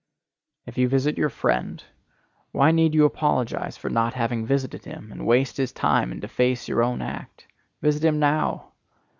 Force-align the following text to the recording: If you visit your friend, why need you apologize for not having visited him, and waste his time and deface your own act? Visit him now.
If 0.65 0.79
you 0.79 0.89
visit 0.89 1.15
your 1.19 1.29
friend, 1.29 1.83
why 2.51 2.71
need 2.71 2.95
you 2.95 3.05
apologize 3.05 3.77
for 3.77 3.87
not 3.91 4.15
having 4.15 4.47
visited 4.47 4.83
him, 4.85 5.11
and 5.11 5.27
waste 5.27 5.57
his 5.57 5.71
time 5.71 6.11
and 6.11 6.19
deface 6.19 6.67
your 6.67 6.81
own 6.81 7.03
act? 7.03 7.45
Visit 7.83 8.05
him 8.05 8.17
now. 8.17 8.71